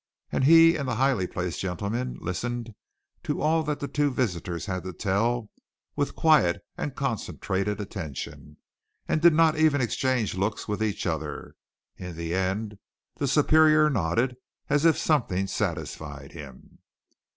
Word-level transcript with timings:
And 0.31 0.45
he 0.45 0.77
and 0.77 0.87
the 0.89 0.95
highly 0.95 1.27
placed 1.27 1.59
gentleman 1.59 2.17
listened 2.19 2.73
to 3.21 3.39
all 3.39 3.61
that 3.61 3.79
the 3.79 3.87
two 3.87 4.09
visitors 4.09 4.65
had 4.65 4.81
to 4.83 4.93
tell 4.93 5.51
with 5.95 6.15
quiet 6.15 6.65
and 6.75 6.95
concentrated 6.95 7.79
attention 7.79 8.57
and 9.07 9.21
did 9.21 9.35
not 9.35 9.59
even 9.59 9.79
exchange 9.79 10.33
looks 10.33 10.67
with 10.67 10.81
each 10.81 11.05
other. 11.05 11.53
In 11.97 12.17
the 12.17 12.33
end 12.33 12.79
the 13.17 13.27
superior 13.27 13.91
nodded 13.91 14.37
as 14.71 14.85
if 14.85 14.97
something 14.97 15.45
satisfied 15.45 16.31
him. 16.31 16.79